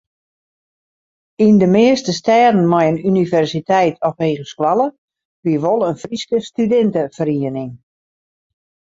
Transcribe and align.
Yn 1.45 1.55
de 1.61 1.67
measte 1.75 2.11
stêden 2.19 2.65
mei 2.71 2.85
in 2.91 2.97
universiteit 3.11 3.95
of 4.07 4.15
hegeskoalle 4.23 4.87
wie 5.43 5.57
wol 5.63 5.81
in 5.89 6.01
Fryske 6.03 6.37
studinteferiening. 6.49 7.71